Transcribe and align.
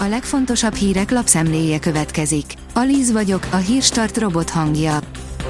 A 0.00 0.04
legfontosabb 0.04 0.74
hírek 0.74 1.10
lapszemléje 1.10 1.78
következik. 1.78 2.44
Alíz 2.74 3.12
vagyok, 3.12 3.46
a 3.50 3.56
hírstart 3.56 4.18
robot 4.18 4.50
hangja. 4.50 4.98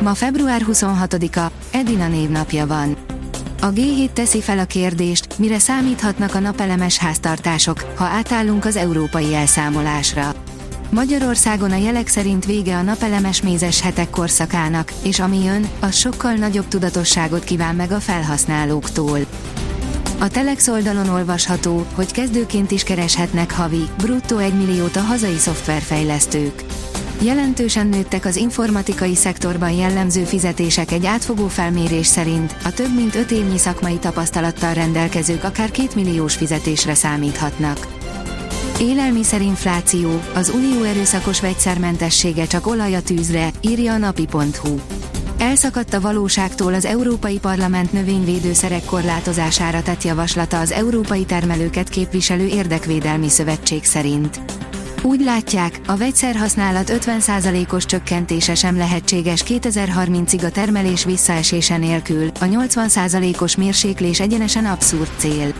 Ma 0.00 0.14
február 0.14 0.62
26-a, 0.66 1.50
Edina 1.70 2.08
névnapja 2.08 2.66
van. 2.66 2.96
A 3.60 3.66
G7 3.72 4.12
teszi 4.12 4.40
fel 4.40 4.58
a 4.58 4.64
kérdést, 4.64 5.38
mire 5.38 5.58
számíthatnak 5.58 6.34
a 6.34 6.38
napelemes 6.38 6.98
háztartások, 6.98 7.92
ha 7.94 8.04
átállunk 8.04 8.64
az 8.64 8.76
európai 8.76 9.34
elszámolásra. 9.34 10.34
Magyarországon 10.90 11.70
a 11.70 11.76
jelek 11.76 12.08
szerint 12.08 12.44
vége 12.44 12.76
a 12.76 12.82
napelemes 12.82 13.42
mézes 13.42 13.80
hetek 13.80 14.10
korszakának, 14.10 14.92
és 15.02 15.20
ami 15.20 15.44
jön, 15.44 15.68
az 15.80 15.96
sokkal 15.96 16.32
nagyobb 16.32 16.68
tudatosságot 16.68 17.44
kíván 17.44 17.74
meg 17.74 17.92
a 17.92 18.00
felhasználóktól. 18.00 19.18
A 20.20 20.28
Telex 20.28 20.68
oldalon 20.68 21.08
olvasható, 21.08 21.86
hogy 21.94 22.10
kezdőként 22.10 22.70
is 22.70 22.82
kereshetnek 22.82 23.52
havi, 23.52 23.88
bruttó 23.96 24.36
1 24.38 24.54
milliót 24.54 24.96
a 24.96 25.00
hazai 25.00 25.36
szoftverfejlesztők. 25.36 26.64
Jelentősen 27.22 27.86
nőttek 27.86 28.24
az 28.24 28.36
informatikai 28.36 29.14
szektorban 29.14 29.70
jellemző 29.70 30.24
fizetések 30.24 30.90
egy 30.90 31.06
átfogó 31.06 31.48
felmérés 31.48 32.06
szerint, 32.06 32.56
a 32.64 32.72
több 32.72 32.94
mint 32.94 33.14
5 33.14 33.30
évnyi 33.30 33.58
szakmai 33.58 33.98
tapasztalattal 33.98 34.74
rendelkezők 34.74 35.44
akár 35.44 35.70
2 35.70 35.88
milliós 35.94 36.34
fizetésre 36.34 36.94
számíthatnak. 36.94 37.86
Élelmiszerinfláció, 38.80 40.20
az 40.34 40.48
unió 40.54 40.82
erőszakos 40.82 41.40
vegyszermentessége 41.40 42.46
csak 42.46 42.66
olaj 42.66 42.94
a 42.94 43.02
tűzre, 43.02 43.50
írja 43.60 43.92
a 43.92 43.98
napi.hu. 43.98 44.97
Elszakadt 45.38 45.94
a 45.94 46.00
valóságtól 46.00 46.74
az 46.74 46.84
Európai 46.84 47.38
Parlament 47.38 47.92
növényvédőszerek 47.92 48.84
korlátozására 48.84 49.82
tett 49.82 50.02
javaslata 50.02 50.60
az 50.60 50.72
európai 50.72 51.24
termelőket 51.24 51.88
képviselő 51.88 52.46
érdekvédelmi 52.46 53.28
szövetség 53.28 53.84
szerint. 53.84 54.40
Úgy 55.02 55.20
látják, 55.20 55.80
a 55.86 55.96
vegyszerhasználat 55.96 56.92
50%-os 56.92 57.84
csökkentése 57.84 58.54
sem 58.54 58.76
lehetséges 58.76 59.42
2030-ig 59.46 60.44
a 60.44 60.50
termelés 60.50 61.04
visszaesése 61.04 61.76
nélkül, 61.76 62.30
a 62.40 62.44
80%-os 62.44 63.56
mérséklés 63.56 64.20
egyenesen 64.20 64.64
abszurd 64.64 65.10
cél. 65.16 65.54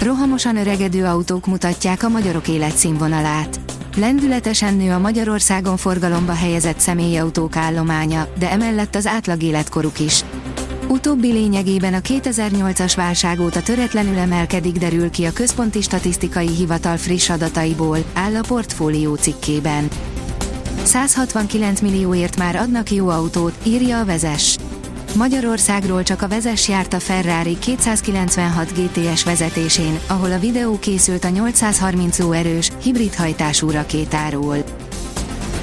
Rohamosan 0.00 0.56
öregedő 0.56 1.04
autók 1.04 1.46
mutatják 1.46 2.02
a 2.02 2.08
magyarok 2.08 2.48
életszínvonalát. 2.48 3.60
Lendületesen 3.96 4.74
nő 4.74 4.92
a 4.92 4.98
Magyarországon 4.98 5.76
forgalomba 5.76 6.32
helyezett 6.32 6.78
személyautók 6.78 7.56
állománya, 7.56 8.28
de 8.38 8.50
emellett 8.50 8.94
az 8.94 9.06
átlag 9.06 9.42
életkoruk 9.42 10.00
is. 10.00 10.24
Utóbbi 10.88 11.32
lényegében 11.32 11.94
a 11.94 11.98
2008-as 11.98 12.92
válság 12.96 13.40
óta 13.40 13.62
töretlenül 13.62 14.18
emelkedik 14.18 14.78
derül 14.78 15.10
ki 15.10 15.24
a 15.24 15.32
Központi 15.32 15.82
Statisztikai 15.82 16.48
Hivatal 16.48 16.96
friss 16.96 17.30
adataiból, 17.30 17.98
áll 18.12 18.36
a 18.36 18.44
portfólió 18.46 19.14
cikkében. 19.14 19.88
169 20.82 21.80
millióért 21.80 22.36
már 22.36 22.56
adnak 22.56 22.90
jó 22.90 23.08
autót, 23.08 23.54
írja 23.62 24.00
a 24.00 24.04
vezes. 24.04 24.56
Magyarországról 25.14 26.02
csak 26.02 26.22
a 26.22 26.28
vezes 26.28 26.68
járt 26.68 26.92
a 26.92 27.00
Ferrari 27.00 27.58
296 27.58 28.72
GTS 28.72 29.24
vezetésén, 29.24 29.98
ahol 30.06 30.32
a 30.32 30.38
videó 30.38 30.78
készült 30.78 31.24
a 31.24 31.28
830 31.28 32.18
lóerős, 32.18 32.70
hibrid 32.82 33.14
hajtású 33.14 33.70
rakétáról. 33.70 34.56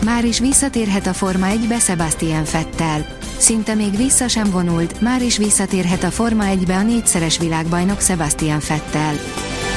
Már 0.03 0.25
is 0.25 0.39
visszatérhet 0.39 1.07
a 1.07 1.13
Forma 1.13 1.47
1-be 1.49 1.79
Sebastian 1.79 2.45
Fettel. 2.45 3.05
Szinte 3.37 3.73
még 3.73 3.95
vissza 3.95 4.27
sem 4.27 4.49
vonult, 4.51 5.01
már 5.01 5.21
is 5.21 5.37
visszatérhet 5.37 6.03
a 6.03 6.11
Forma 6.11 6.43
1-be 6.47 6.75
a 6.75 6.83
négyszeres 6.83 7.37
világbajnok 7.37 8.01
Sebastian 8.01 8.59
Fettel. 8.59 9.13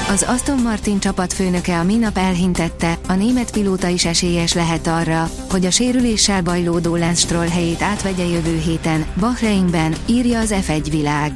Az 0.08 0.22
Aston 0.22 0.62
Martin 0.62 0.98
csapatfőnöke 0.98 1.78
a 1.78 1.84
minap 1.84 2.18
elhintette, 2.18 2.98
a 3.08 3.12
német 3.12 3.50
pilóta 3.50 3.88
is 3.88 4.04
esélyes 4.04 4.52
lehet 4.52 4.86
arra, 4.86 5.30
hogy 5.50 5.64
a 5.64 5.70
sérüléssel 5.70 6.42
bajlódó 6.42 6.96
Lance 6.96 7.20
Stroll 7.20 7.48
helyét 7.48 7.82
átvegye 7.82 8.24
jövő 8.24 8.58
héten, 8.58 9.06
Bahreinben, 9.20 9.94
írja 10.06 10.38
az 10.38 10.54
F1 10.66 10.86
világ. 10.90 11.32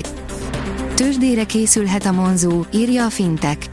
Tőzsdére 0.94 1.44
készülhet 1.44 2.06
a 2.06 2.12
Monzó, 2.12 2.64
írja 2.72 3.04
a 3.04 3.10
Fintech. 3.10 3.66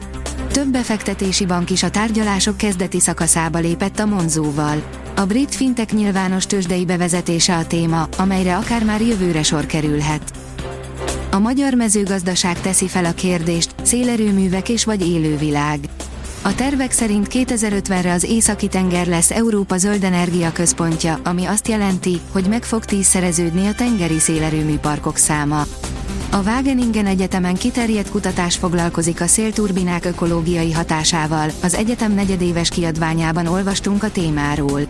Több 0.52 0.68
befektetési 0.68 1.46
bank 1.46 1.70
is 1.70 1.82
a 1.82 1.90
tárgyalások 1.90 2.56
kezdeti 2.56 3.00
szakaszába 3.00 3.58
lépett 3.58 3.98
a 3.98 4.06
Monzóval. 4.06 4.82
A 5.16 5.24
brit 5.24 5.54
fintek 5.54 5.92
nyilvános 5.92 6.46
tőzsdei 6.46 6.84
bevezetése 6.84 7.56
a 7.56 7.66
téma, 7.66 8.08
amelyre 8.18 8.56
akár 8.56 8.84
már 8.84 9.00
jövőre 9.00 9.42
sor 9.42 9.66
kerülhet. 9.66 10.32
A 11.30 11.38
magyar 11.38 11.74
mezőgazdaság 11.74 12.60
teszi 12.60 12.88
fel 12.88 13.04
a 13.04 13.12
kérdést, 13.12 13.74
szélerőművek 13.86 14.68
és 14.68 14.84
vagy 14.84 15.06
élővilág. 15.06 15.78
A 16.42 16.54
tervek 16.54 16.92
szerint 16.92 17.26
2050-re 17.30 18.12
az 18.12 18.24
északi 18.24 18.68
tenger 18.68 19.06
lesz 19.06 19.30
Európa 19.30 19.76
zöld 19.76 20.04
energia 20.04 20.52
központja, 20.52 21.20
ami 21.24 21.44
azt 21.44 21.68
jelenti, 21.68 22.20
hogy 22.32 22.46
meg 22.48 22.64
fog 22.64 22.84
tízszereződni 22.84 23.66
a 23.66 23.74
tengeri 23.74 24.18
szélerőműparkok 24.18 25.16
száma. 25.16 25.66
A 26.30 26.42
Wageningen 26.44 27.06
Egyetemen 27.06 27.54
kiterjedt 27.54 28.10
kutatás 28.10 28.56
foglalkozik 28.56 29.20
a 29.20 29.26
szélturbinák 29.26 30.04
ökológiai 30.04 30.72
hatásával, 30.72 31.50
az 31.62 31.74
egyetem 31.74 32.14
negyedéves 32.14 32.68
kiadványában 32.68 33.46
olvastunk 33.46 34.02
a 34.02 34.10
témáról. 34.10 34.80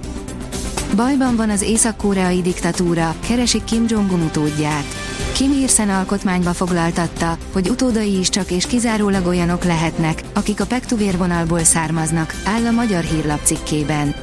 Bajban 0.97 1.37
van 1.37 1.51
az 1.51 1.63
észak-koreai 1.63 2.43
diktatúra, 2.43 3.15
keresik 3.29 3.65
Kim 3.65 3.85
Jong-un 3.89 4.21
utódját. 4.21 5.06
Kim 5.37 5.53
Ir-sen 5.53 5.89
alkotmányba 5.89 6.53
foglaltatta, 6.53 7.39
hogy 7.53 7.69
utódai 7.69 8.19
is 8.19 8.29
csak 8.29 8.51
és 8.51 8.67
kizárólag 8.67 9.27
olyanok 9.27 9.65
lehetnek, 9.65 10.23
akik 10.35 10.61
a 10.61 10.67
pektuvérvonalból 10.67 11.65
származnak, 11.65 12.35
áll 12.45 12.67
a 12.67 12.71
magyar 12.71 13.03
hírlap 13.03 13.41
cikkében. 13.43 14.15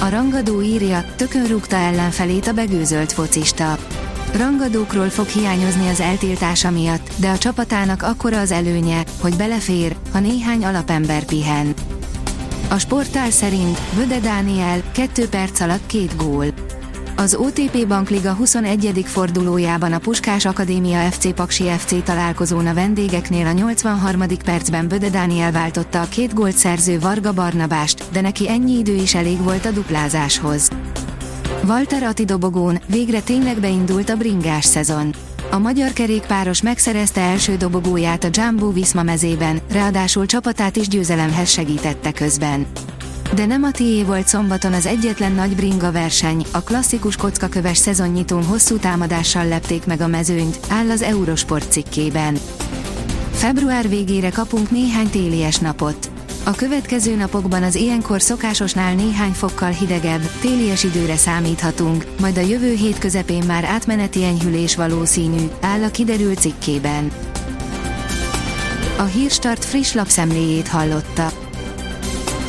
A 0.00 0.08
rangadó 0.08 0.62
írja, 0.62 1.04
tökön 1.16 1.46
rúgta 1.46 1.76
ellenfelét 1.76 2.46
a 2.46 2.52
begőzölt 2.52 3.12
focista. 3.12 3.78
Rangadókról 4.36 5.08
fog 5.08 5.26
hiányozni 5.26 5.88
az 5.88 6.00
eltiltása 6.00 6.70
miatt, 6.70 7.10
de 7.16 7.28
a 7.28 7.38
csapatának 7.38 8.02
akkora 8.02 8.40
az 8.40 8.50
előnye, 8.50 9.04
hogy 9.20 9.36
belefér, 9.36 9.96
ha 10.12 10.20
néhány 10.20 10.64
alapember 10.64 11.24
pihen. 11.24 11.74
A 12.68 12.78
sportál 12.78 13.30
szerint 13.30 13.78
Vöde 13.94 14.18
Dániel 14.18 14.82
2 14.92 15.28
perc 15.28 15.60
alatt 15.60 15.86
két 15.86 16.16
gól. 16.16 16.46
Az 17.20 17.34
OTP 17.34 17.86
Bankliga 17.86 18.32
21. 18.32 19.02
fordulójában 19.06 19.92
a 19.92 19.98
Puskás 19.98 20.44
Akadémia 20.44 21.10
FC 21.10 21.34
Paksi 21.34 21.64
FC 21.64 22.04
találkozón 22.04 22.66
a 22.66 22.74
vendégeknél 22.74 23.46
a 23.46 23.52
83. 23.52 24.22
percben 24.44 24.88
Böde 24.88 25.10
Dániel 25.10 25.52
váltotta 25.52 26.00
a 26.00 26.08
két 26.08 26.34
gólt 26.34 26.56
szerző 26.56 27.00
Varga 27.00 27.32
Barnabást, 27.32 28.04
de 28.12 28.20
neki 28.20 28.48
ennyi 28.48 28.78
idő 28.78 28.94
is 28.94 29.14
elég 29.14 29.42
volt 29.42 29.66
a 29.66 29.70
duplázáshoz. 29.70 30.68
Walter 31.66 32.02
Ati 32.02 32.24
dobogón 32.24 32.80
végre 32.86 33.20
tényleg 33.20 33.60
beindult 33.60 34.08
a 34.08 34.16
bringás 34.16 34.64
szezon. 34.64 35.14
A 35.50 35.58
magyar 35.58 35.92
kerékpáros 35.92 36.62
megszerezte 36.62 37.20
első 37.20 37.56
dobogóját 37.56 38.24
a 38.24 38.28
Jumbo 38.32 38.72
Visma 38.72 39.02
mezében, 39.02 39.60
ráadásul 39.72 40.26
csapatát 40.26 40.76
is 40.76 40.88
győzelemhez 40.88 41.50
segítette 41.50 42.12
közben. 42.12 42.66
De 43.34 43.46
nem 43.46 43.62
a 43.62 43.70
tié 43.70 44.02
volt 44.02 44.28
szombaton 44.28 44.72
az 44.72 44.86
egyetlen 44.86 45.32
nagy 45.32 45.54
bringa 45.54 45.92
verseny, 45.92 46.44
a 46.50 46.60
klasszikus 46.60 47.16
kockaköves 47.16 47.76
szezonnyitón 47.76 48.44
hosszú 48.44 48.76
támadással 48.76 49.46
lepték 49.46 49.86
meg 49.86 50.00
a 50.00 50.06
mezőnyt, 50.06 50.58
áll 50.68 50.90
az 50.90 51.02
Eurosport 51.02 51.70
cikkében. 51.70 52.38
Február 53.32 53.88
végére 53.88 54.30
kapunk 54.30 54.70
néhány 54.70 55.10
télies 55.10 55.58
napot. 55.58 56.10
A 56.44 56.50
következő 56.50 57.14
napokban 57.14 57.62
az 57.62 57.74
ilyenkor 57.74 58.22
szokásosnál 58.22 58.94
néhány 58.94 59.32
fokkal 59.32 59.70
hidegebb, 59.70 60.30
télies 60.40 60.84
időre 60.84 61.16
számíthatunk, 61.16 62.06
majd 62.20 62.36
a 62.36 62.40
jövő 62.40 62.74
hét 62.74 62.98
közepén 62.98 63.44
már 63.46 63.64
átmeneti 63.64 64.24
enyhülés 64.24 64.76
valószínű, 64.76 65.48
áll 65.60 65.82
a 65.82 65.90
kiderült 65.90 66.40
cikkében. 66.40 67.10
A 68.98 69.04
Hírstart 69.04 69.64
friss 69.64 69.92
lapszemléjét 69.92 70.68
hallotta. 70.68 71.49